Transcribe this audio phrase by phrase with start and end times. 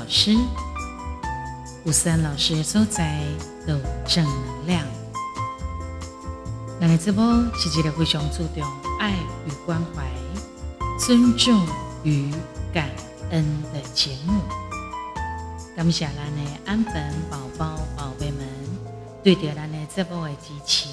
[0.00, 0.34] 老师，
[1.84, 3.20] 吴三老师的所在
[3.66, 4.82] 都有正能量。
[6.80, 7.22] 咱的直播
[7.52, 8.66] 是一个非常注重
[8.98, 9.12] 爱
[9.46, 10.02] 与关怀、
[10.98, 11.66] 尊重
[12.02, 12.32] 与
[12.72, 12.88] 感
[13.30, 13.44] 恩
[13.74, 14.40] 的节目。
[15.76, 18.40] 感谢咱的安粉宝宝、宝贝们
[19.22, 20.88] 对着咱的直播的支持，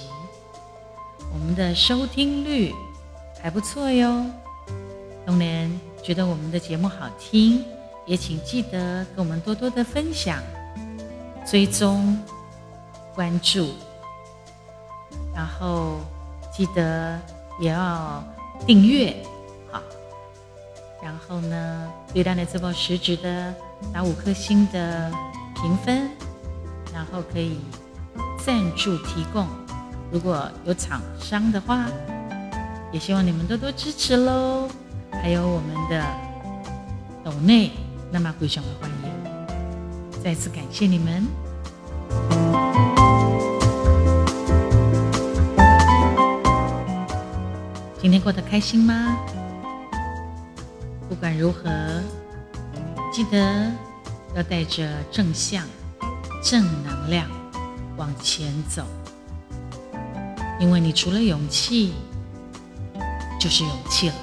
[1.33, 2.75] 我们的收听率
[3.41, 4.25] 还不错哟。
[5.25, 7.63] 当然，觉得我们的节目好听，
[8.07, 10.41] 也请记得跟我们多多的分享、
[11.45, 12.17] 追踪、
[13.13, 13.73] 关注。
[15.35, 15.99] 然后
[16.51, 17.19] 记得
[17.59, 18.23] 也要
[18.65, 19.15] 订阅，
[19.71, 19.79] 好。
[21.03, 23.53] 然后呢，对咱的直播实质的
[23.93, 25.11] 打五颗星的
[25.61, 26.09] 评分，
[26.91, 27.59] 然后可以
[28.43, 29.45] 赞助提供。
[30.11, 31.85] 如果有厂商的话，
[32.91, 34.67] 也希望你们多多支持喽。
[35.11, 36.05] 还有我们的
[37.23, 37.71] 斗内，
[38.11, 41.27] 那么非常的欢迎，再次感谢你们。
[47.99, 49.17] 今天过得开心吗？
[51.09, 51.69] 不管如何，
[53.11, 53.71] 记得
[54.35, 55.65] 要带着正向、
[56.41, 57.29] 正能量
[57.97, 58.83] 往前走，
[60.59, 61.93] 因为你除了勇气，
[63.39, 64.15] 就是勇气了。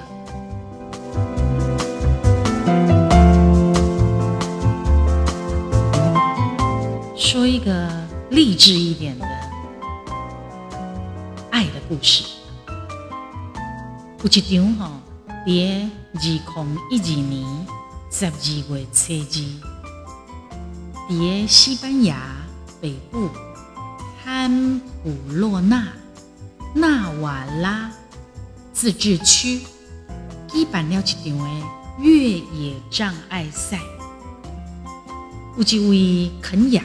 [7.65, 7.91] 个
[8.31, 9.27] 励志一点的
[11.51, 12.25] 爱的故事。
[14.23, 14.91] 有一场吼，
[15.29, 17.67] 在二零一二年
[18.11, 19.15] 十二月初
[21.09, 22.37] 二，在西班牙
[22.83, 23.31] 北部
[24.23, 25.89] 潘普洛纳
[26.75, 27.91] 纳瓦拉
[28.75, 29.63] 自治区
[30.49, 31.67] 举办了一场的
[31.99, 33.81] 越野障碍赛。
[35.57, 36.83] 有一位肯雅，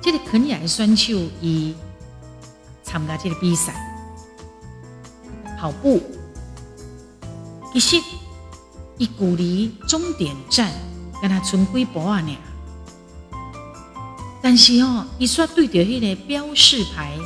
[0.00, 1.74] 这个肯尼亚的选手伊
[2.82, 3.74] 参加这个比赛，
[5.58, 6.00] 跑步。
[7.72, 8.00] 其实，
[8.96, 10.72] 伊距离终点站
[11.20, 12.20] 跟他存几步啊？
[12.20, 12.36] 呢？
[14.40, 17.18] 但是哦，伊煞对着迄个标示牌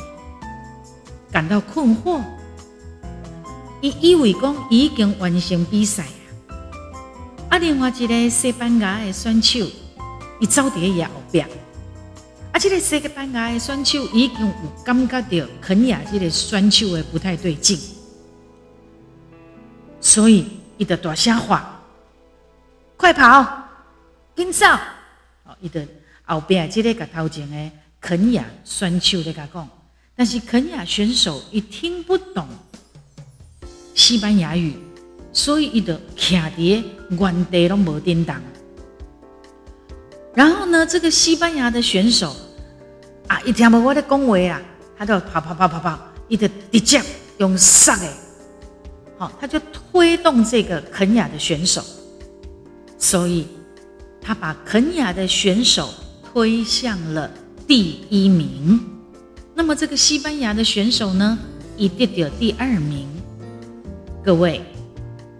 [1.31, 2.21] 感到困惑。
[3.81, 6.05] 伊以为讲已经完成比赛
[6.47, 6.57] 啊，
[7.49, 9.59] 啊，另外一个西班牙的选手，
[10.39, 11.47] 伊走伫伊后边，
[12.53, 14.53] 啊，这个西班牙的选手已经有
[14.85, 17.79] 感觉到肯亚这个选手的不太对劲。
[19.99, 20.45] 所以，
[20.77, 21.81] 伊的大声话，
[22.95, 23.43] 快跑，
[24.35, 24.67] 紧走！
[25.45, 25.83] 哦，伊的
[26.25, 29.67] 后边即个甲头前的肯亚选手咧甲讲，
[30.15, 32.47] 但是肯亚选手伊听不懂
[33.95, 34.75] 西班牙语，
[35.31, 38.35] 所以伊就徛伫原地拢无颠动。
[40.35, 42.35] 然后呢，这个西班牙的选手
[43.27, 44.61] 啊，一听到我的恭维啊，
[44.97, 47.01] 他就跑跑跑跑跑，伊就直接
[47.37, 48.09] 用杀诶。
[49.17, 49.59] 好，他就
[49.91, 51.83] 推动这个肯雅的选手，
[52.97, 53.47] 所以
[54.19, 55.93] 他把肯雅的选手
[56.33, 57.29] 推向了
[57.67, 58.79] 第一名。
[59.53, 61.37] 那么这个西班牙的选手呢，
[61.77, 63.07] 以得到第二名。
[64.25, 64.63] 各位，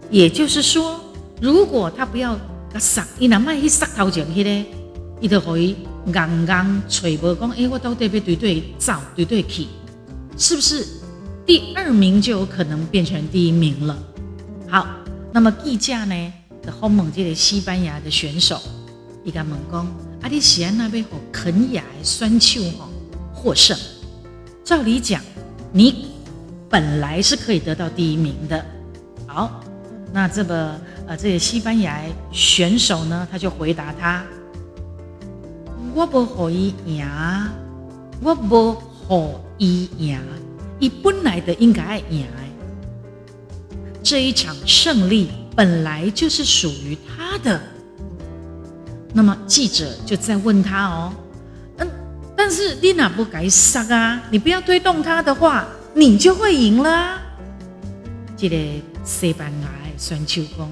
[0.08, 1.00] 也就是说，
[1.40, 2.38] 如果他不要
[2.78, 4.64] 杀，伊那卖去杀头前去咧，
[5.24, 5.74] 伊就可以
[6.08, 9.66] 硬硬揣无讲，哎，我到底要对对走，对对去，
[10.36, 10.86] 是不是？
[11.46, 13.96] 第二名就有可能变成第一名了。
[14.68, 14.86] 好，
[15.32, 16.32] 那么计价呢？
[16.62, 18.60] 的后猛这个西班牙的选手，
[19.24, 19.86] 伊甲问讲：
[20.20, 22.90] 阿你西安那边和肯雅的选手吼
[23.32, 23.74] 获胜。
[24.62, 25.22] 照理讲，
[25.72, 26.08] 你
[26.68, 28.62] 本来是可以得到第一名的。
[29.26, 29.64] 好，
[30.12, 31.98] 那这个呃，这个西班牙
[32.30, 34.22] 选手呢，他就回答他：
[35.94, 37.06] 我不可以赢，
[38.20, 38.74] 我不
[39.06, 40.18] 可以赢。
[40.80, 42.26] 你本来的应该爱赢，
[44.02, 47.60] 这一场胜利本来就是属于他的。
[49.12, 51.12] 那么记者就在问他哦，
[51.78, 51.88] 嗯，
[52.36, 54.20] 但是你哪不该杀啊？
[54.32, 55.64] 你不要推动他的话，
[55.94, 57.20] 你就会赢了。
[58.36, 58.56] 这个
[59.04, 60.68] 西班牙的选手讲，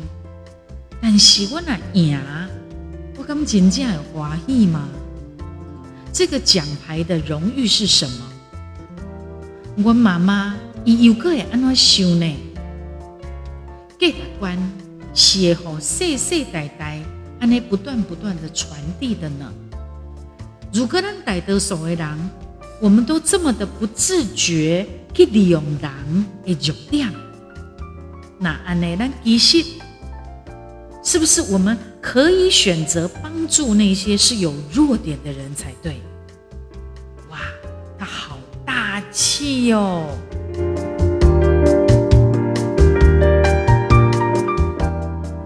[1.00, 2.20] 但是我那赢，
[3.16, 4.88] 我敢真正有欢喜吗？
[6.12, 8.32] 这个奖牌的荣誉是什么？
[9.82, 10.55] 我妈妈
[10.85, 12.37] 伊又个会安怎想呢？
[13.99, 14.59] 价值观
[15.14, 17.00] 是会和世世代代
[17.41, 19.50] 安尼不断不断的传递的呢。
[20.73, 22.31] 如果咱大多数的人，
[22.81, 27.11] 我们都这么的不自觉去利用人的弱点，
[28.38, 29.64] 那安尼咱其实
[31.03, 36.02] 是不是我们可以选择帮助那些是有弱点的人才对。
[37.31, 37.38] 哇，
[37.96, 40.04] 他好大气哟！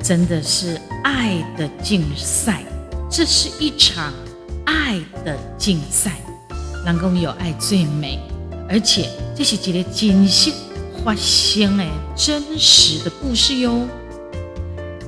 [0.02, 2.64] 真的是爱的竞赛，
[3.10, 4.14] 这是一场
[4.64, 6.16] 爱的竞赛。
[6.86, 8.18] 人讲有爱最美，
[8.66, 10.50] 而且这是一个真实
[11.04, 11.84] 发生的
[12.16, 13.86] 真实的故事哟。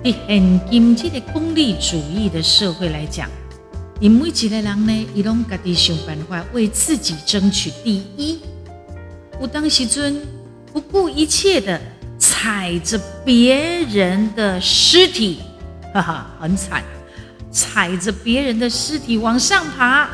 [0.08, 3.28] 在现今这个功利主义的社会来讲，
[4.00, 8.38] 你每一个人呢，伊拢家己想办法为自己争取第一。
[9.38, 10.18] 有当时尊
[10.72, 11.78] 不顾一切的
[12.18, 15.40] 踩着别人的尸体，
[15.92, 16.82] 哈哈，很惨，
[17.50, 20.08] 踩着别人的尸体往上爬，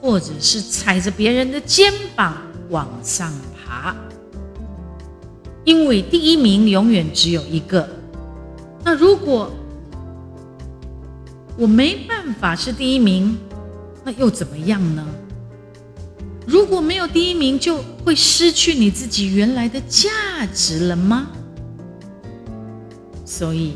[0.00, 2.36] 或者是踩着别人的肩膀
[2.70, 3.32] 往上
[3.66, 3.96] 爬，
[5.64, 7.97] 因为第一名永远只有一个。
[8.90, 9.52] 那如果
[11.58, 13.36] 我没办法是第一名，
[14.02, 15.06] 那又怎么样呢？
[16.46, 20.08] 如果没有第一名，就会失去你自己原来的价
[20.54, 21.26] 值了吗？
[23.26, 23.74] 所以，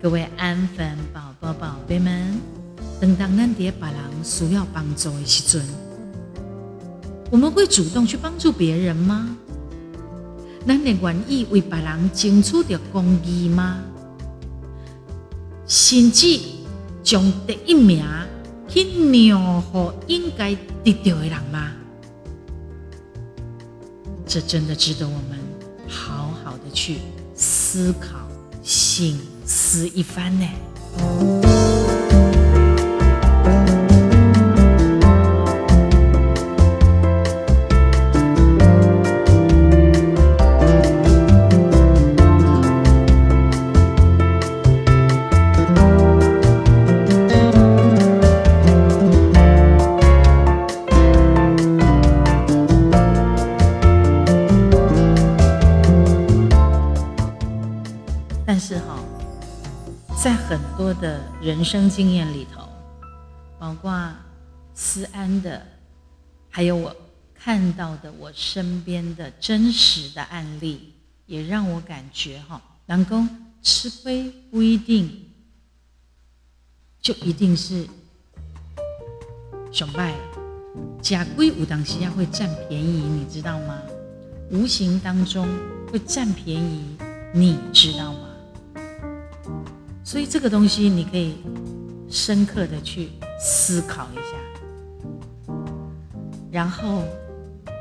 [0.00, 2.40] 各位安粉宝宝、宝贝们，
[3.00, 5.66] 等到安蝶把郎需要帮助的时阵，
[7.32, 9.36] 我们会主动去帮助别人吗？
[10.66, 13.80] 咱会愿意为别人争取着公义吗？
[15.66, 16.38] 甚至
[17.02, 18.04] 将第一名
[18.68, 20.54] 去让给应该
[20.84, 21.72] 得到的人吗？
[24.26, 25.38] 这真的值得我们
[25.88, 26.98] 好好的去
[27.34, 28.26] 思考、
[28.62, 30.48] 醒思一番呢。
[61.42, 62.68] 人生经验里头，
[63.58, 64.12] 包括
[64.74, 65.66] 思安的，
[66.48, 66.94] 还有我
[67.34, 70.92] 看到的我身边的真实的案例，
[71.26, 73.28] 也让我感觉哈，南宫
[73.60, 75.10] 吃亏不一定
[77.00, 77.88] 就一定是
[79.72, 80.14] 熊败，
[81.00, 83.82] 假龟有当西亚会占便宜，你知道吗？
[84.52, 85.48] 无形当中
[85.90, 86.84] 会占便宜，
[87.34, 88.28] 你知道吗？
[90.04, 91.36] 所以这个东西你可以
[92.10, 93.10] 深刻的去
[93.40, 95.52] 思考一下，
[96.50, 97.02] 然后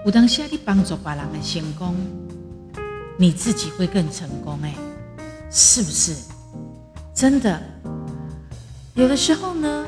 [0.05, 1.95] 有当下你帮助别人的成功，
[3.17, 4.73] 你自己会更成功哎，
[5.49, 6.15] 是不是？
[7.13, 7.61] 真的，
[8.93, 9.85] 有的时候呢，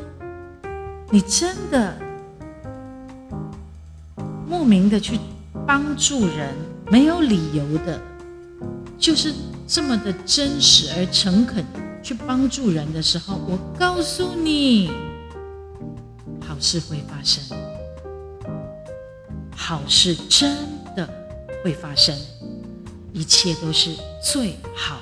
[1.09, 1.95] 你真的
[4.45, 5.19] 莫名的去
[5.65, 6.53] 帮助人，
[6.91, 8.01] 没有理由的，
[8.99, 9.33] 就是
[9.65, 11.63] 这么的真实而诚恳。
[12.03, 14.91] 去帮助人的时候，我告诉你，
[16.45, 17.41] 好事会发生，
[19.55, 20.53] 好事真
[20.95, 21.09] 的
[21.63, 22.13] 会发生，
[23.13, 24.99] 一切都是最好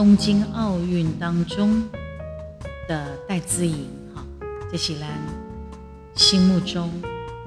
[0.00, 1.86] 东京奥运当中
[2.88, 4.24] 的戴资颖，哈，
[4.72, 5.06] 这是咱
[6.14, 6.90] 心目中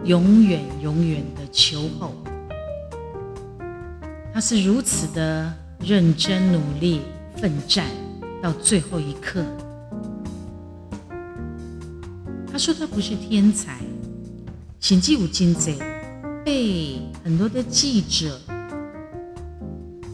[0.03, 2.13] 永远永远的球后。
[4.31, 7.01] 他是如此的认真努力
[7.37, 7.87] 奋战
[8.39, 9.43] 到最后一刻。
[12.51, 13.79] 他说他不是天才，
[14.79, 15.79] 甚至有金贼
[16.45, 18.39] 被很多的记者。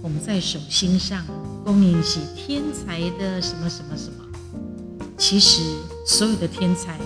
[0.02, 1.26] 捧在手心上，
[1.70, 4.26] 恭喜天才的什么什么什么。
[5.16, 5.62] 其实
[6.04, 6.98] 所有的天才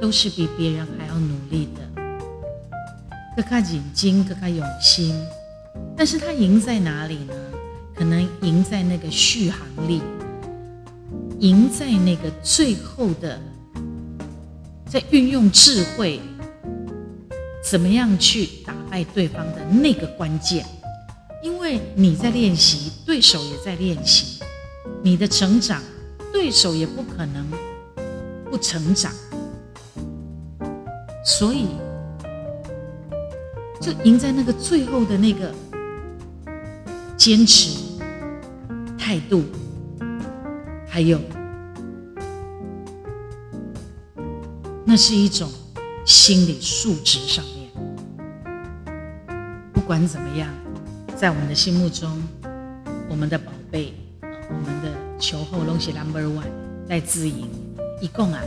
[0.00, 2.02] 都是比别人还要努力的，
[3.34, 5.12] 更加眼睛，更加用心。
[5.96, 7.34] 但是他赢在哪里呢？
[7.96, 10.00] 可能赢在那个续航力，
[11.40, 13.40] 赢在那个最后的，
[14.86, 16.20] 在运用智慧，
[17.68, 20.64] 怎么样去打败对方的那个关键。
[21.42, 24.42] 因为你在练习，对手也在练习，
[25.02, 25.82] 你的成长，
[26.32, 27.46] 对手也不可能
[28.50, 29.12] 不成长。
[31.22, 31.66] 所以，
[33.78, 35.54] 就赢在那个最后的那个
[37.14, 37.78] 坚持
[38.96, 39.44] 态度，
[40.88, 41.20] 还有，
[44.86, 45.50] 那是一种
[46.06, 47.70] 心理素质上面。
[49.70, 50.48] 不管怎么样，
[51.14, 52.10] 在我们的心目中，
[53.12, 53.92] 我们的宝贝，
[54.22, 56.48] 我们的球后龙喜 Number One
[56.88, 57.46] 在自营，
[58.00, 58.40] 一共啊。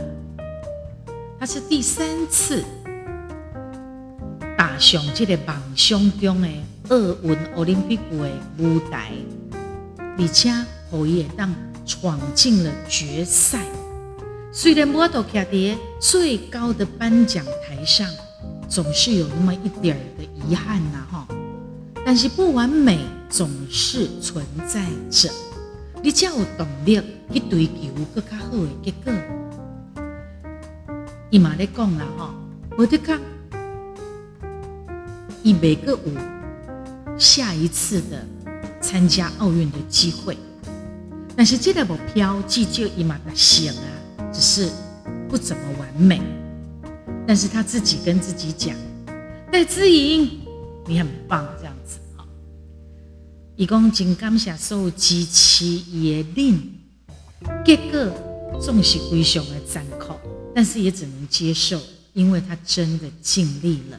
[1.38, 2.64] 他是第三次
[4.58, 6.48] 打上这个梦想中的
[6.88, 9.12] 奥运奥林匹克的舞台，
[10.18, 10.52] 而且
[10.90, 11.54] 后也当
[11.86, 13.64] 闯进了决赛。
[14.50, 18.04] 虽然我都徛在最高的颁奖台上，
[18.68, 21.28] 总是有那么一点儿的遗憾呐，哈。
[22.04, 25.30] 但是不完美总是存在着，
[26.02, 27.00] 你才有动力
[27.32, 27.72] 去追求
[28.14, 29.12] 更加好的结果。
[31.30, 32.30] 伊嘛咧讲啦吼，
[32.78, 33.20] 我得讲，
[35.42, 36.12] 伊每个舞
[37.18, 38.24] 下一次的
[38.80, 40.36] 参加奥运的机会，
[41.34, 44.70] 但是这个目标至少伊嘛达成啊，只是
[45.28, 46.22] 不怎么完美。
[47.26, 48.74] 但是他自己跟自己讲，
[49.50, 50.30] 戴姿颖，
[50.86, 51.75] 你很棒，这样。
[53.56, 56.62] 伊讲真感谢所有支持伊的人，
[57.64, 60.14] 结果总是非常的残酷。
[60.54, 61.80] 但是也只能接受，
[62.12, 63.98] 因为他真的尽力了。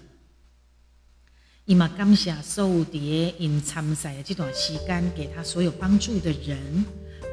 [1.65, 6.85] 伊嘛感谢所有伫因参赛的这段时间，给他所有帮助的人，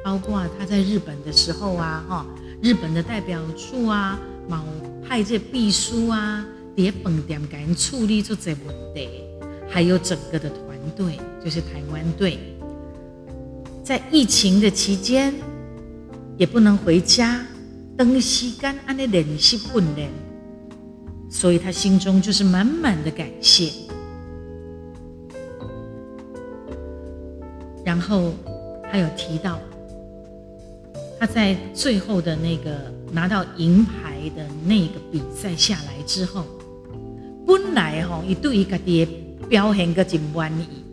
[0.03, 2.27] 包括他在日本的时候啊，哈，
[2.63, 4.65] 日本的代表处啊，某
[5.07, 6.43] 派这秘书啊，
[6.75, 9.09] 伫饭店给人处理出这问题，
[9.69, 10.64] 还有整个的团
[10.97, 12.39] 队，就是台湾队，
[13.83, 15.35] 在疫情的期间
[16.37, 17.45] 也不能回家。
[17.97, 20.11] 等时间安尼练习训练，
[21.31, 23.71] 所以他心中就是满满的感谢。
[27.85, 28.35] 然后
[28.91, 29.61] 他有提到，
[31.21, 36.45] 他在最后的那个拿到银牌的那个比赛下来之后，
[37.47, 39.07] 本来吼伊对于家爹
[39.49, 40.85] 表现个真满意，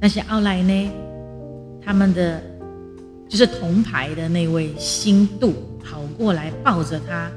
[0.00, 0.90] 但是后来呢，
[1.84, 2.42] 他们的
[3.28, 5.54] 就是铜牌的那位新度。
[5.82, 7.28] 跑过来抱着他，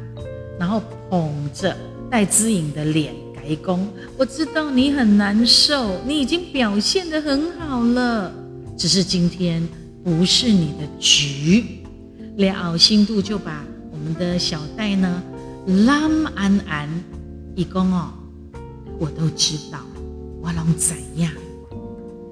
[0.59, 1.75] 然后捧着
[2.11, 3.87] 戴姿颖的脸，改工。
[4.17, 8.31] 我知道你很难受，你已经表现的很好了，
[8.77, 9.65] 只是今天
[10.03, 11.63] 不是你的局。
[12.35, 15.23] 了，新度就把我们的小戴呢
[15.85, 16.01] 拉
[16.35, 16.89] 安安，
[17.55, 18.11] 一公哦，
[18.99, 19.79] 我都知道，
[20.43, 21.31] 我拢怎样？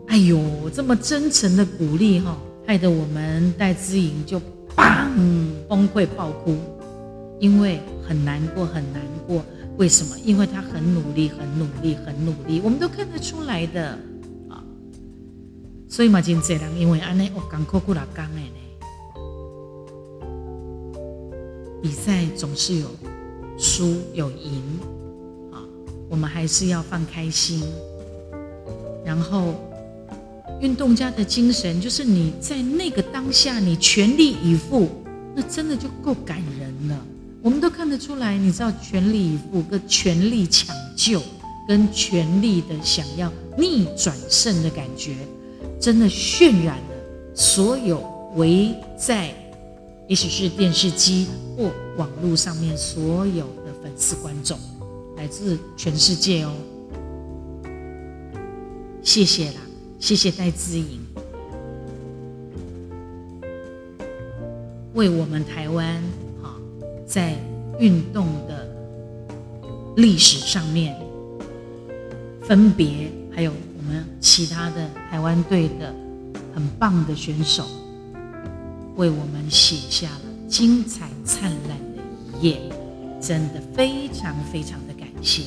[0.08, 2.38] 哎呦，这么真诚的鼓励哈，
[2.68, 4.40] 害得我们戴姿颖就。
[4.74, 5.68] 砰！
[5.68, 6.56] 崩溃爆哭，
[7.42, 9.44] 因为很难过，很难过。
[9.78, 10.16] 为什么？
[10.24, 13.90] 因为他很努力，很努力，很努力，我们都看得出来的
[14.50, 14.64] 啊。
[15.90, 18.48] 所以嘛，真济人因为安尼，我刚哭过了，刚的呢。
[21.82, 22.88] 比赛总是有
[23.58, 24.62] 输有赢
[25.52, 25.60] 啊，
[26.10, 27.62] 我们还是要放开心，
[29.06, 29.56] 然后。
[30.60, 34.88] 运动家的精神，就是你在那个当下，你全力以赴，
[35.34, 37.04] 那真的就够感人了。
[37.42, 41.20] 我们都看得出来，你知道全力以赴、跟全力抢救、
[41.68, 45.16] 跟全力的想要逆转胜的感觉，
[45.80, 46.96] 真的渲染了
[47.34, 48.04] 所有
[48.36, 49.34] 围在，
[50.08, 51.26] 也许是电视机
[51.58, 54.60] 或网络上面所有的粉丝观众，
[55.18, 56.54] 来自全世界哦。
[59.04, 59.62] 谢谢啦。
[60.00, 61.00] 谢谢戴姿颖，
[64.96, 66.02] 为我们台湾
[66.42, 66.56] 哈
[67.06, 67.36] 在
[67.80, 68.68] 运动的
[69.96, 71.00] 历史上面，
[72.42, 75.94] 分别还有我们其他的台湾队的
[76.56, 77.68] 很棒的选手，
[78.96, 82.02] 为我们写下了精彩灿烂的
[82.40, 82.62] 一页，
[83.22, 85.44] 真的非常非常的感谢。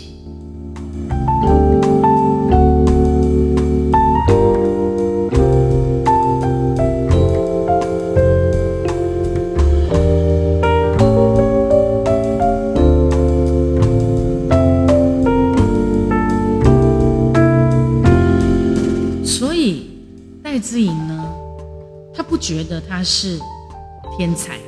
[24.24, 24.58] 天才，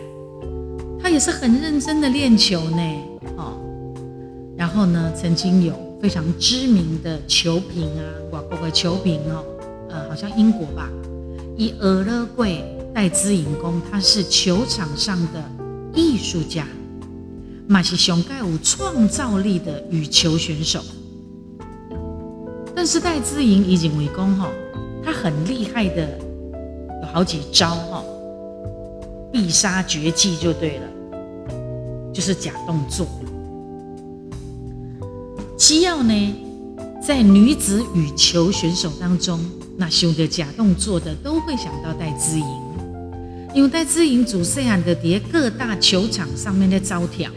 [1.00, 2.82] 他也是很认真的练球呢，
[3.38, 3.56] 哦，
[4.54, 9.42] 然后呢，曾经有非常知名的球评啊，外国的球评哦，
[9.88, 10.90] 呃，好像英国吧，
[11.56, 15.42] 以俄勒贵戴资颖公，他是球场上的
[15.94, 16.66] 艺术家，
[17.66, 20.82] 马是熊盖有创造力的羽球选手。
[22.74, 24.50] 但是戴资颖已经为公哈，
[25.02, 26.06] 他很厉害的，
[27.00, 28.04] 有好几招哈，
[29.32, 30.86] 必杀绝技就对了，
[32.12, 33.06] 就是假动作。
[35.58, 36.34] 只要呢，
[37.02, 39.40] 在女子羽球选手当中，
[39.76, 42.46] 那修的假动作的都会想到戴资颖，
[43.54, 47.30] 因为戴资颖主细汉的在各大球场上面的招条，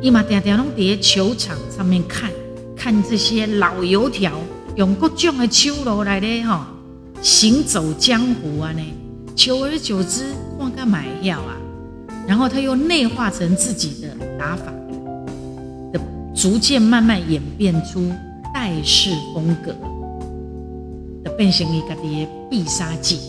[0.00, 2.30] 伊嘛常常拢在球场上面看。
[2.74, 4.32] 看这些老油条
[4.74, 6.62] 用各种的手路来咧吼
[7.22, 8.82] 行走江湖啊呢，
[9.36, 10.34] 久而久之，
[10.82, 11.56] 换个买药啊，
[12.26, 14.64] 然后他又内化成自己的打法，
[15.92, 16.00] 的
[16.34, 18.10] 逐渐慢慢演变出
[18.52, 19.72] 戴式风格
[21.22, 23.20] 的变成一个的必杀技。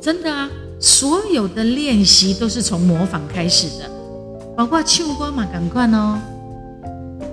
[0.00, 0.48] 真的啊，
[0.78, 3.90] 所有的练习都是从模仿开始的，
[4.56, 6.16] 包括唱歌嘛，赶快哦。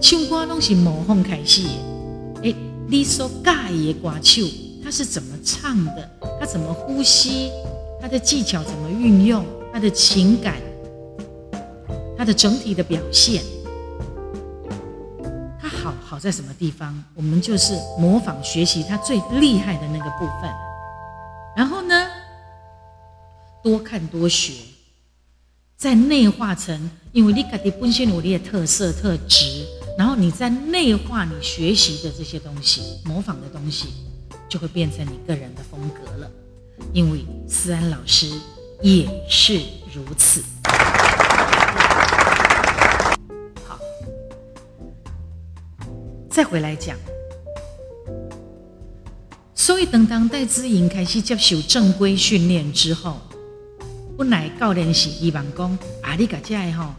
[0.01, 2.55] 唱歌拢是模仿开始的，哎，
[2.87, 4.41] 你所介意的歌手，
[4.83, 6.09] 他是怎么唱的？
[6.39, 7.51] 他怎么呼吸？
[8.01, 9.45] 他的技巧怎么运用？
[9.71, 10.55] 他的情感，
[12.17, 13.43] 他的整体的表现，
[15.61, 17.03] 他好好在什么地方？
[17.13, 20.49] 我们就是模仿学习他最厉害的那个部分，
[21.55, 22.07] 然后呢，
[23.61, 24.53] 多看多学，
[25.77, 29.65] 再内化成，因为你家己本身有你的特色特质。
[29.97, 33.87] 然后你在内化你学习的这些东西，模仿的东西，
[34.47, 36.31] 就会变成你个人的风格了。
[36.93, 38.27] 因为思安老师
[38.81, 39.59] 也是
[39.93, 40.43] 如此。
[43.65, 43.79] 好，
[46.29, 46.97] 再回来讲，
[49.55, 53.19] 所以等当戴资颖开始接受正规训练之后，
[54.17, 56.93] 本来教练是希望讲，啊，你个这吼。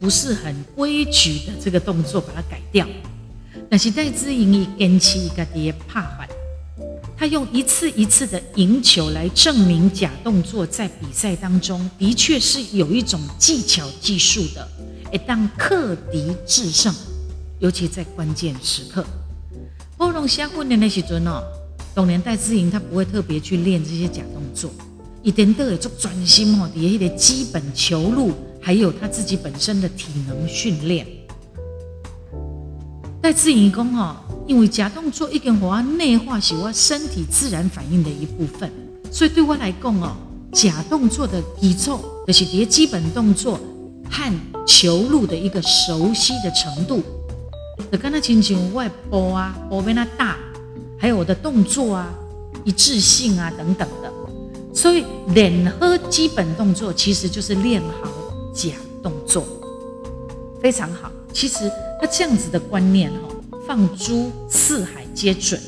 [0.00, 2.84] 不是很规矩的这个动作，把它改掉。
[3.70, 6.26] 但是戴资颖以坚持一个的怕法，
[7.22, 14.68] 他用一次一次的赢球来证明假动作在比赛当中的确是有一种技巧技术的，
[15.12, 16.92] 一旦克敌制胜，
[17.60, 19.06] 尤其在关键时刻。
[19.96, 21.44] 波隆虾混的那些尊哦，
[21.94, 24.72] 当年戴志颖他不会特别去练这些假动作，
[25.22, 28.32] 一点都有做专心哦，底下一点基本球路。
[28.60, 31.06] 还有他自己本身的体能训练，
[33.20, 34.16] 戴自营工哦，
[34.52, 38.70] 因为假动作一根活内化是我身体自然反应的一部分，
[39.10, 40.14] 所以对我来讲哦，
[40.52, 43.58] 假动作的比重就是叠基本动作
[44.10, 44.30] 和
[44.66, 47.02] 球路的一个熟悉的程度。
[47.90, 50.36] 就刚才亲像我波啊，波变那大，
[50.98, 52.12] 还有我的动作啊，
[52.62, 54.12] 一致性啊等等的，
[54.74, 58.10] 所以练好基本动作其实就是练好。
[58.52, 59.46] 假动作
[60.60, 63.31] 非常好，其实他这样子的观念哈，
[63.66, 65.60] 放诸四海皆准。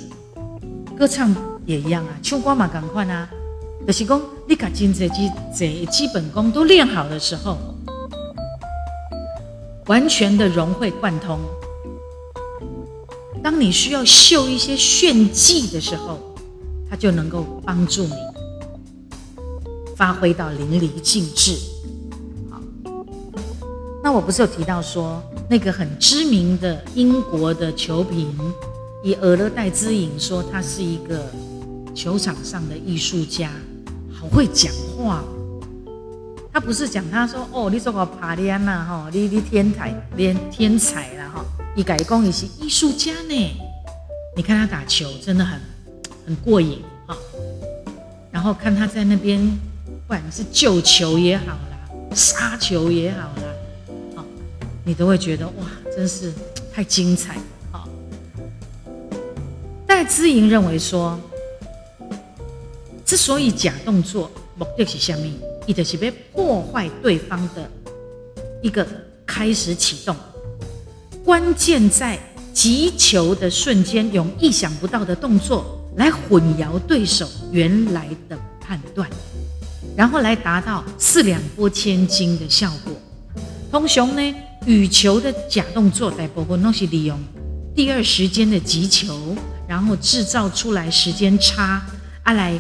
[0.97, 1.35] 歌唱
[1.67, 3.29] 也一样啊，唱歌嘛赶快啊，
[3.87, 7.59] 就是讲你把金这基这基本功都练好的时候，
[9.87, 11.39] 完全的融会贯通。
[13.43, 16.19] 当你需要秀一些炫技的时候，
[16.89, 18.15] 它就能够帮助你
[19.97, 21.74] 发挥到淋漓尽致。
[24.05, 28.37] 那我不是有提到说，那个很知名的英国的球评
[29.03, 31.25] 以俄勒戴之影说他是一个
[31.95, 33.51] 球场上的艺术家，
[34.13, 35.25] 好会讲话。
[36.53, 41.43] 他不是讲他说哦，你做个帕利安呐哈，你你天才，连天才了哈，
[41.75, 43.57] 一改工也是艺术家呢。
[44.37, 45.59] 你看他打球真的很
[46.27, 47.17] 很过瘾哈，
[48.31, 49.41] 然后看他在那边，
[49.87, 53.43] 不管是救球也好啦，杀球也好啦。
[54.87, 55.67] 你都会觉得哇，
[55.97, 56.31] 真是
[56.73, 57.37] 太精彩
[57.73, 57.89] 啊！
[59.87, 61.19] 戴资颖认为说，
[63.07, 65.33] 之所以假动作目的是下面，
[65.67, 67.71] 意的是被破坏对方的
[68.63, 68.87] 一个
[69.25, 70.15] 开始启动，
[71.25, 72.19] 关键在
[72.53, 79.09] 击球的瞬间，用意想不到的动作来混淆对手原来的判断，
[79.97, 82.93] 然后来达到四两拨千斤的效果。
[83.71, 84.35] 通雄呢？
[84.67, 87.19] 羽球的假动作，大部分都是利用
[87.75, 89.37] 第二时间的击球，
[89.69, 91.83] 然后制造出来时间差，
[92.23, 92.59] 啊来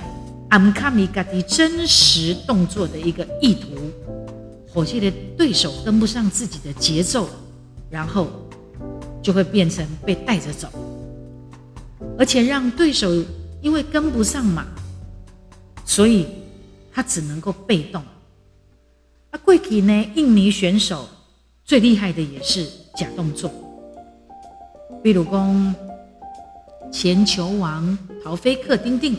[0.51, 3.69] 暗卡米家的真实动作的一个意图，
[4.69, 7.29] 火气的对手跟不上自己的节奏，
[7.88, 8.29] 然后
[9.23, 10.69] 就会变成被带着走，
[12.19, 13.11] 而且让对手
[13.62, 14.67] 因为跟不上嘛，
[15.87, 16.27] 所以
[16.93, 18.03] 他只能够被动。
[19.31, 21.09] 啊，贵体呢，印尼选手
[21.64, 23.50] 最厉害的也是假动作，
[25.03, 25.74] 比如讲
[26.92, 29.16] 前球王陶菲克丁丁，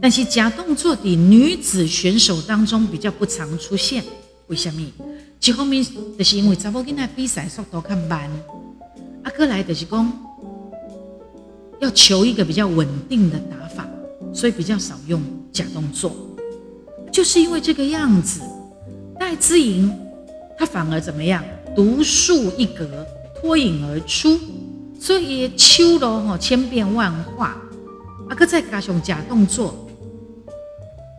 [0.00, 4.04] 但是假动作的女子选手当中比较不常出现，
[4.46, 4.80] 为什么？
[5.44, 5.84] 一方面
[6.16, 8.30] 就是因为查某囡仔比赛速度较慢。
[9.24, 10.12] 阿哥来的是讲，
[11.80, 13.88] 要求一个比较稳定的打法，
[14.32, 16.14] 所以比较少用假动作。
[17.10, 18.40] 就是因为这个样子，
[19.18, 19.92] 戴资颖
[20.56, 21.42] 她反而怎么样，
[21.80, 22.86] 独树一格，
[23.40, 24.38] 脱颖而出。
[25.00, 27.56] 所以秋罗哈千变万化，
[28.28, 29.88] 阿哥再加上假动作，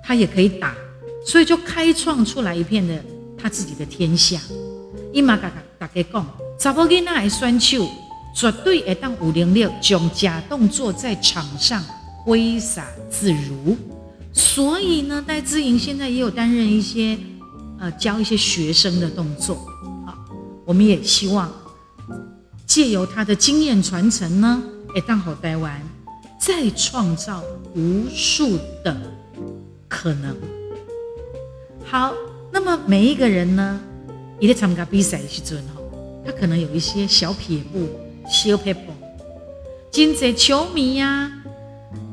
[0.03, 0.75] 他也可以打，
[1.25, 3.03] 所以就开创出来一片的
[3.35, 4.39] 他自己的天下。
[5.11, 6.23] 伊嘛甲大家讲。
[6.59, 7.89] 查某囡仔的选手
[8.35, 11.83] 绝对会当五零六，将假动作在场上
[12.23, 13.75] 挥洒自如。
[14.31, 17.17] 所以呢，戴资颖现在也有担任一些
[17.79, 19.65] 呃教一些学生的动作。
[20.71, 21.51] 我们也希望
[22.65, 25.81] 借由他的经验传承呢，会当好台湾
[26.39, 27.43] 再创造
[27.75, 28.95] 无数的
[29.89, 30.33] 可能。
[31.83, 32.13] 好，
[32.53, 33.81] 那么每一个人呢，
[34.39, 35.81] 一在参加比赛时阵哈。
[36.25, 37.89] 他可能有一些小撇步、
[38.29, 38.93] 小撇步，
[39.91, 41.29] 真济球迷呀，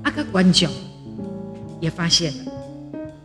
[0.02, 0.68] 啊个观众
[1.80, 2.52] 也发现了，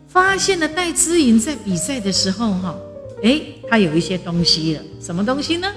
[0.07, 2.75] 发现了戴资颖在比赛的时候，哈，
[3.23, 5.67] 哎，他有一些东西了，什么东西呢？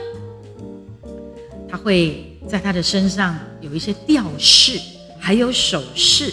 [1.68, 4.80] 他会在他的身上有一些吊饰，
[5.18, 6.32] 还有首饰。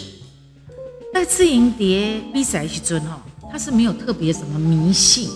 [1.12, 5.30] 戴资颖蝶比赛时阵，哈，他是没有特别什么迷信。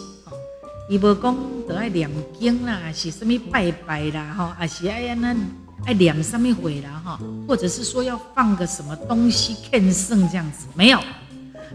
[0.90, 1.36] 伊无讲
[1.68, 2.10] 得爱念
[2.40, 5.36] 经啦，是什么拜拜啦，哈，还是哎呀那
[5.84, 10.98] 爱念什么会啦，哈，或者是说要放个什么东西看圣这样子，没有。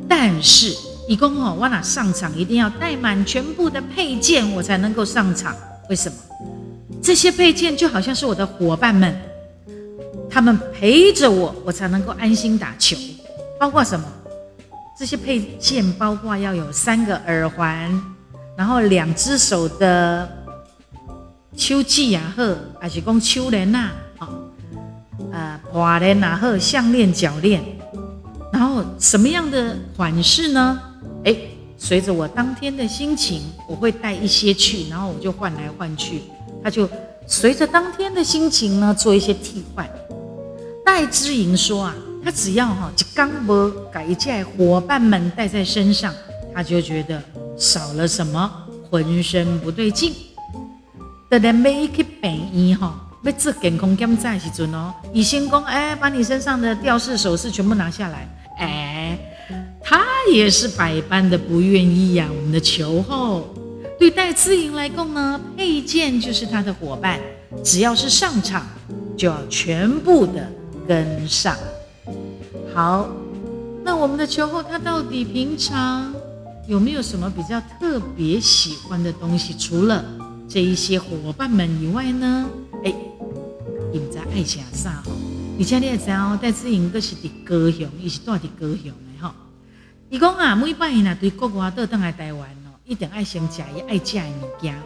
[0.10, 0.76] 但是
[1.08, 5.56] 伊讲哦，我那上场一定要带满全部的配件，我才能够上场。
[5.89, 6.18] 为什么？
[7.02, 9.13] 这些配件就好像是我的伙伴们，
[10.30, 12.96] 他们陪着我，我才能够安心打球。
[13.60, 14.06] 包括什么？
[14.98, 18.02] 这些配件包括要有三个耳环。
[18.56, 20.30] 然后两只手的
[21.58, 23.89] 手记啊，呵，还是讲手链呐，
[24.20, 24.30] 好，
[25.32, 27.63] 呃，花链呐，呵，项链、脚链，
[28.54, 30.80] 然后什么样的款式呢？
[31.25, 31.36] 哎，
[31.77, 36.23] 随着我当天的心情，我会带一些去，然后我就换来换去，
[36.63, 36.89] 他就
[37.27, 39.89] 随着当天的心情呢做一些替换。
[40.86, 46.13] 戴之莹说啊，他只要哈就刚不改一件伙伴们带在身上，
[46.53, 47.21] 他就觉得。
[47.55, 48.51] 少了什么，
[48.89, 50.12] 浑身不对劲。
[51.29, 58.27] 等连每一去病医哈，要做健康检查时阵哦，医生讲，哎，把你身上的吊饰首饰全部拿下来。
[58.57, 59.15] 哎，
[59.93, 62.27] 他也是百般的不愿意呀。
[62.36, 63.53] 我们的球后
[63.99, 67.19] 对戴资颖来讲呢，配件就是他的伙伴，
[67.63, 68.65] 只要是上场，
[69.15, 70.51] 就要全部的
[70.88, 71.56] 跟上。
[72.73, 73.08] 好，
[73.84, 76.12] 那我们的球后他到底平常？
[76.65, 79.53] 有没有什么比较特别喜欢的东西？
[79.60, 80.03] 除了
[80.49, 82.49] 这一些伙伴们以外呢？
[82.84, 82.91] 哎，
[83.93, 85.12] 你在爱情啥哈？
[85.60, 88.91] 而且你也知道，戴志颖都是的歌雄，伊是住伫高雄。
[90.13, 94.80] 伊讲啊，每摆伊若对国外倒登来台湾哦，一定爱先食伊爱食的物件。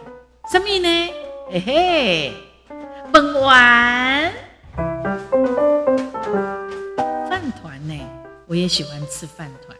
[0.50, 1.10] 什么呢？
[1.50, 2.32] 嘿嘿，
[3.12, 4.32] 饭丸、
[7.28, 7.94] 饭团呢？
[8.46, 9.76] 我也喜欢吃饭团。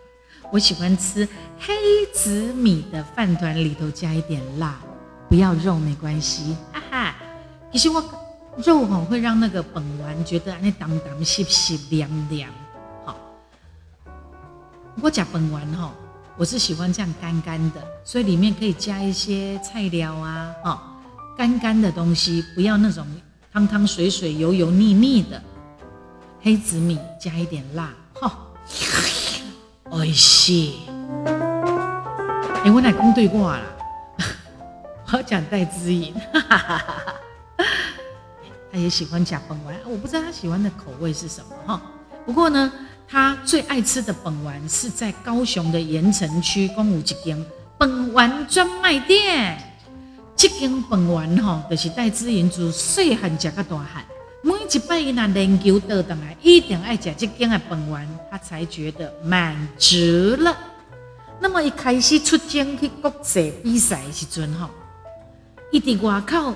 [0.53, 1.27] 我喜欢吃
[1.59, 1.73] 黑
[2.13, 4.79] 紫米的饭团，里头加一点辣，
[5.31, 7.17] 不要肉没关系，哈哈。
[7.73, 8.05] 其实我
[8.59, 12.51] 肉吼会让那个本丸觉得那当当湿湿凉凉，
[15.01, 15.93] 我讲本丸哈，
[16.37, 20.83] 我是喜欢这样干干的，所以里面可以加一些菜料啊，哈，
[21.37, 23.07] 干干的东西，不要那种
[23.53, 25.41] 汤汤水水、油油腻腻的。
[26.41, 28.47] 黑紫米加一点辣，哈。
[29.91, 30.53] 哎是，
[32.65, 33.61] 哎，我奶公对过啦，
[35.13, 36.15] 我讲戴之颖，
[38.71, 41.81] 他也喜欢假本丸，我不知道他喜欢的口味是什么哈。
[42.27, 42.71] 不过呢，
[43.11, 47.43] 他最爱吃的本丸是在高雄的盐城区公武一间
[47.79, 49.59] 本丸专卖店。
[50.37, 54.05] 这间本丸哈，就是戴之颖自细汉食到大汉。
[54.43, 59.97] 每一摆伊那练球倒转来，一定爱食这间的本丸，他才觉得满足
[60.39, 60.57] 了。
[61.41, 64.69] 那么一开始出征去国际比赛时阵吼，
[65.73, 66.55] 伊伫外口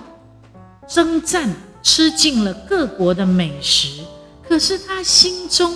[0.86, 1.50] 征战
[1.82, 4.04] 吃尽了各国的美食，
[4.48, 5.74] 可是他心中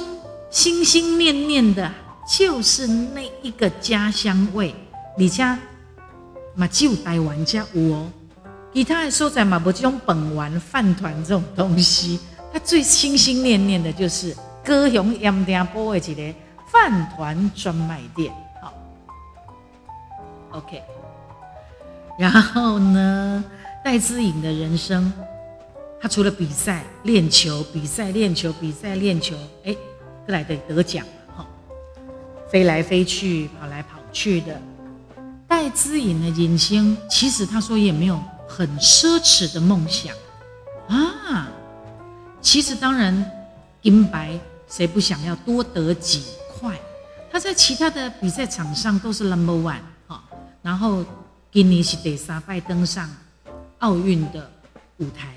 [0.56, 1.92] 心心念念的
[2.26, 4.74] 就是那一个家乡味。
[5.18, 5.58] 你家
[6.54, 8.10] 嘛只有台湾家有哦，
[8.72, 12.18] 其他的所在嘛无这种本丸饭团这种东西。
[12.50, 16.34] 他最心心念念的就是高雄盐田波的一个
[16.72, 18.32] 饭团专卖店。
[18.62, 18.72] 好
[20.52, 20.82] ，OK。
[22.18, 23.44] 然后呢，
[23.84, 25.12] 戴资颖的人生，
[26.00, 29.76] 他除了比赛练球、比赛练球、比赛练球，哎，
[30.26, 31.46] 后来得得奖了哈，
[32.50, 34.60] 飞来飞去、跑来跑去的。
[35.46, 40.14] 戴资颖的人生，其实他说也没有很奢侈的梦想
[40.88, 41.48] 啊。
[42.40, 43.30] 其实当然，
[43.82, 46.78] 银白谁不想要多得几块？
[47.30, 50.22] 他在其他的比赛场上都是 number one 哈，
[50.62, 51.04] 然后。
[51.52, 53.08] 今年是第三拜登上
[53.78, 54.50] 奥运的
[54.98, 55.32] 舞台，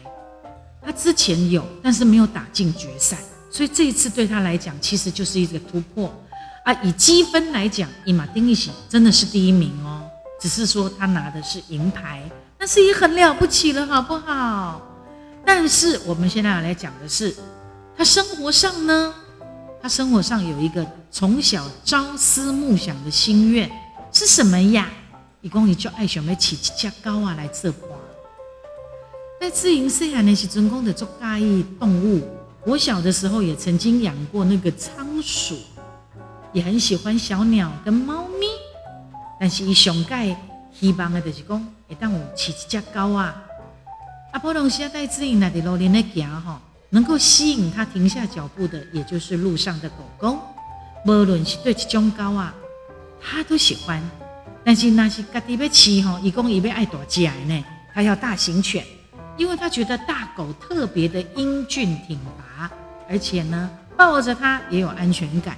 [0.83, 3.17] 他之前有，但是没有打进决赛，
[3.51, 6.13] 所以这一次对他来讲，其实就是一个突破
[6.63, 6.73] 啊。
[6.83, 10.03] 以积分来讲，伊马丁一喜真的是第一名哦，
[10.39, 12.21] 只是说他拿的是银牌，
[12.59, 14.81] 那是也很了不起了，好不好？
[15.45, 17.35] 但是我们现在要来讲的是，
[17.97, 19.13] 他生活上呢，
[19.81, 23.69] 他生活上有一个从小朝思暮想的心愿
[24.11, 24.87] 是什么呀？
[25.41, 27.89] 伊讲伊就爱想要起一只狗啊来做伴。
[29.41, 32.21] 在自营细汉的时阵，讲的做介意动物。
[32.65, 35.57] 我小的时候也曾经养过那个仓鼠，
[36.51, 38.45] 也很喜欢小鸟跟猫咪。
[39.39, 40.35] 但是伊上盖
[40.77, 43.43] 希望的就是讲，会当有饲一只狗啊。
[44.31, 50.37] 啊，普通时啊，戴自己来伫路边咧行吼，能够吸引他停下脚步的，也就是路上的狗狗。
[51.05, 52.53] 无论是对这种狗啊，
[53.21, 54.03] 他都喜欢。
[54.65, 58.85] 但是那些家己要饲吼，伊讲伊要爱大只呢，他要大型犬，
[59.37, 62.45] 因为他觉得大狗特别的英俊挺拔，
[63.09, 65.57] 而且呢，抱着它也有安全感。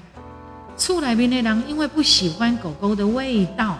[0.78, 3.78] 厝内面的人因为不喜欢狗狗的味道，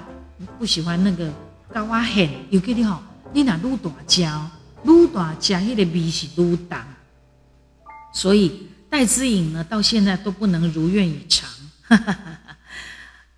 [0.60, 1.32] 不喜欢那个
[1.74, 3.02] 高啊很，尤其你吼，
[3.34, 4.28] 你那撸大只，
[4.84, 6.78] 撸大只，迄个味是撸重，
[8.14, 11.50] 所以戴之颖呢，到现在都不能如愿以偿。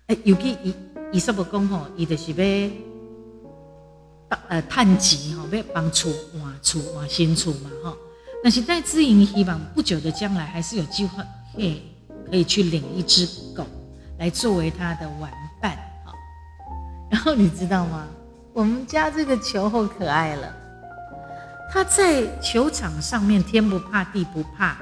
[0.08, 0.74] 哎，尤其伊。
[1.12, 2.70] 伊说不讲吼，伊就是要
[4.48, 7.96] 呃探钱吼，要帮厝换厝换新厝嘛吼。
[8.44, 11.80] 但是戴资颖希望不久的将来还是有机会可以
[12.30, 13.26] 可以去领一只
[13.56, 13.66] 狗
[14.18, 16.12] 来作为他的玩伴哈。
[17.10, 18.06] 然后你知道吗？
[18.52, 20.54] 我们家这个球后可爱了，
[21.72, 24.76] 他在球场上面天不怕地不怕，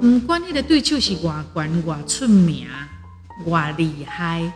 [0.00, 2.66] 嗯，关键的对手是外管外出名
[3.44, 4.50] 外厉害。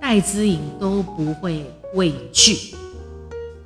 [0.00, 2.74] 戴之颖都不会畏惧，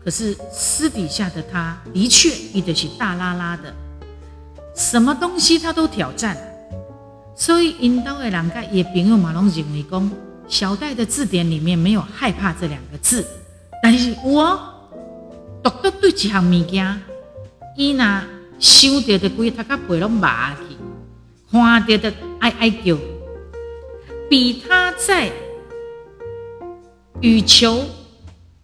[0.05, 3.73] 可是私底下的他的确一直是大拉拉的，
[4.75, 6.37] 什么东西他都挑战。
[7.35, 10.11] 所以引导的人家也朋友马龙认为讲，
[10.47, 13.25] 小戴的字典里面没有害怕这两个字，
[13.83, 14.59] 但是我
[15.63, 17.03] 独独对一项物件，
[17.77, 18.25] 伊那
[18.59, 20.61] 想到的规他个背拢麻去，
[21.51, 22.97] 看到的哀哀叫，
[24.29, 25.33] 比他在。
[27.21, 27.83] 羽球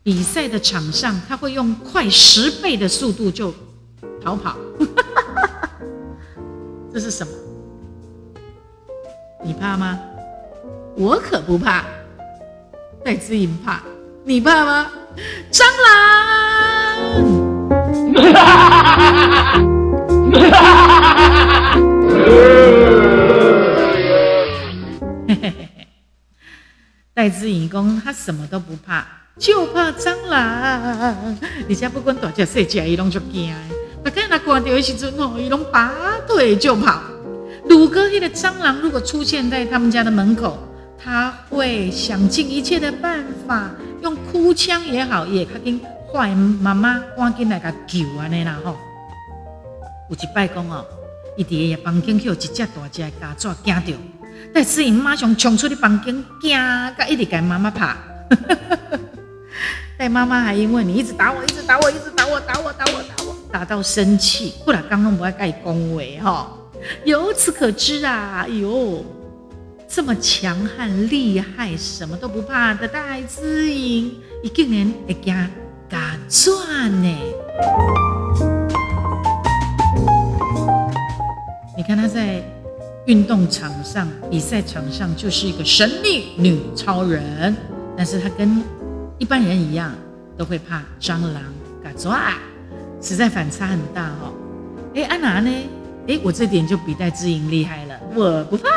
[0.03, 3.55] 比赛的场上，他会用快十倍的速度就
[4.23, 4.55] 逃跑。
[6.92, 7.33] 这是什么？
[9.44, 10.00] 你怕吗？
[10.96, 11.85] 我可不怕。
[13.05, 13.81] 戴姿颖怕，
[14.24, 14.90] 你怕吗？
[15.50, 15.90] 蟑螂。
[27.14, 29.07] 戴之颖公，他什么都不怕，
[29.38, 31.37] 就怕蟑螂。
[31.68, 33.55] 而且不管大只小只，伊拢就惊。
[34.03, 35.93] 大概那看到的时阵吼，伊拢拔
[36.27, 37.03] 腿就跑。
[37.69, 40.59] 鲁哥那个蟑螂如果出现在他们家的门口，
[41.03, 43.71] 他会想尽一切的办法，
[44.03, 45.79] 用哭腔也好，也他跟
[46.13, 48.77] 坏妈妈赶紧来个救安尼啦吼。
[50.09, 50.85] 有一摆讲哦，
[51.37, 53.99] 伊伫个房间去有一只大只的家雀惊到。
[54.53, 56.59] 戴思颖马上冲出去房间，惊，
[56.99, 57.97] 甲一直跟妈妈爬。
[59.97, 63.20] 戴妈妈还因为你一直打我，一直打我，一直打我，打我，打我，打我，
[63.53, 64.55] 打到生气。
[64.65, 66.57] 不然刚刚不爱盖恭维哈。
[67.05, 69.05] 由此可知啊，哎呦，
[69.89, 75.35] 这么强悍厉害，什么都不怕的戴思颖，一个人会惊
[75.89, 77.19] 敢转呢？
[81.77, 82.43] 你看他在。
[83.07, 87.57] 运动场上、比赛场上就是一个神力女超人，
[87.97, 88.63] 但是他跟
[89.19, 89.93] 一般人一样，
[90.37, 91.43] 都会怕蟑螂、
[91.83, 92.35] 嘎抓，
[93.01, 94.33] 实在反差很大哦。
[94.95, 95.51] 哎，安娜呢？
[96.07, 98.69] 哎，我这点就比戴志颖厉害了，我不怕。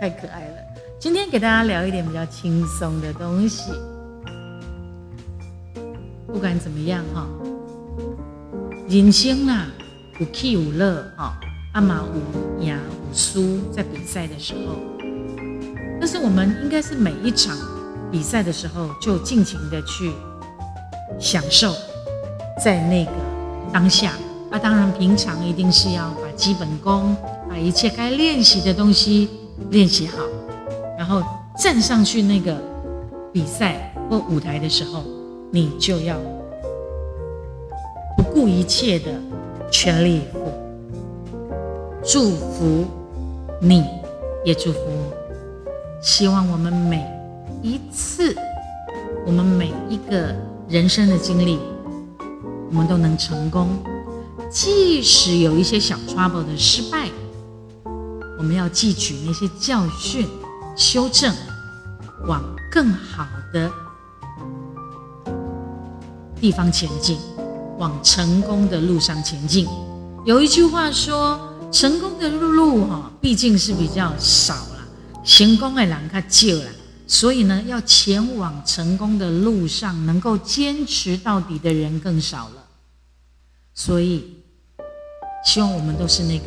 [0.00, 0.56] 太可爱了！
[0.98, 3.72] 今天给大家聊一点比较轻松的东西。
[6.26, 7.26] 不管怎么样哈，
[8.88, 9.66] 人生啦，
[10.20, 11.32] 有起有乐哈，
[11.72, 12.76] 阿妈有赢
[13.14, 14.76] 输，在比赛的时候。
[16.00, 17.56] 但是我们应该是每一场
[18.10, 20.12] 比赛的时候，就尽情的去
[21.18, 21.72] 享受
[22.62, 23.12] 在那个
[23.72, 24.12] 当下。
[24.50, 27.16] 啊，当然平常一定是要把基本功，
[27.48, 29.28] 把一切该练习的东西
[29.70, 30.18] 练习好，
[30.98, 31.22] 然后
[31.58, 32.56] 站上去那个
[33.32, 35.02] 比赛或舞台的时候，
[35.50, 36.16] 你就要
[38.16, 39.10] 不顾一切的
[39.72, 40.38] 全力以赴。
[42.04, 42.84] 祝福
[43.60, 43.84] 你，
[44.44, 45.12] 也祝福我。
[46.02, 47.06] 希望我们每
[47.62, 48.36] 一次，
[49.26, 50.34] 我们每一个
[50.68, 51.58] 人生的经历，
[52.70, 53.68] 我们都能成功。
[54.50, 57.08] 即使有一些小 trouble 的失败，
[58.38, 60.28] 我们要汲取那些教训，
[60.76, 61.34] 修正，
[62.28, 63.70] 往更好的
[66.40, 67.18] 地方前进，
[67.78, 69.66] 往成功的路上前进。
[70.24, 71.40] 有一句话说
[71.74, 74.56] ：“成功的路路哈，毕竟是比较少。”
[75.26, 76.70] 成功的人较少了，
[77.06, 82.64] 所以呢，要前往成功的路上，能够坚持到底的人更少了。
[83.74, 84.36] 所以，
[85.44, 86.44] 希望我们都是那个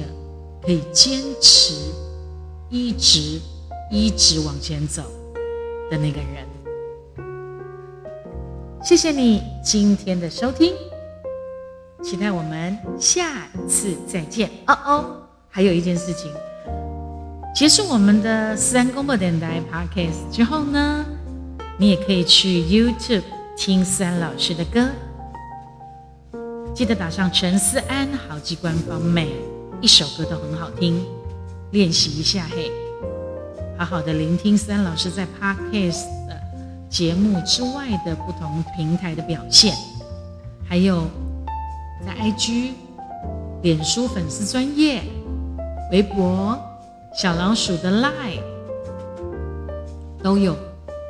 [0.63, 1.73] 可以坚持、
[2.69, 3.41] 一直、
[3.91, 5.01] 一直往前走
[5.89, 6.47] 的那个人。
[8.83, 10.71] 谢谢你今天的收听，
[12.09, 14.49] 期待我们下次再见。
[14.65, 15.05] 哦哦，
[15.49, 16.31] 还有一件事情。
[17.53, 21.05] 结束我们的思安公播电台 podcast 之后呢，
[21.77, 23.23] 你也可以去 YouTube
[23.57, 24.87] 听思安老师的歌，
[26.73, 29.27] 记得打上陈思安好记官方，每
[29.81, 31.05] 一首歌都很好听，
[31.71, 32.71] 练习一下嘿，
[33.77, 36.41] 好好的聆听思安老师在 podcast 的
[36.89, 39.75] 节目之外的不同平台的表现，
[40.69, 41.05] 还有
[42.05, 42.71] 在 IG、
[43.61, 45.01] 脸书粉丝专业、
[45.91, 46.57] 微博。
[47.15, 48.43] 小老鼠的 Line
[50.21, 50.55] 都有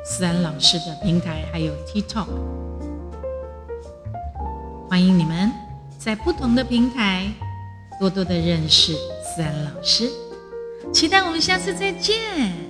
[0.06, 2.24] 思安老师的平台，还有 TikTok，
[4.88, 5.52] 欢迎你们
[5.98, 7.30] 在不同的平台
[8.00, 10.10] 多多的认识思安老师，
[10.90, 12.67] 期待我们下次再见。